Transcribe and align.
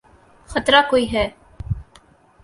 خطرہ 0.49 0.81
کوئی 0.89 1.05
ہے۔ 1.13 1.25